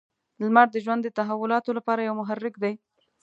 •لمر 0.41 0.67
د 0.71 0.77
ژوند 0.83 1.01
د 1.03 1.09
تحولاتو 1.17 1.69
لپاره 1.77 2.01
یو 2.01 2.13
محرک 2.19 2.55
دی. 2.63 2.73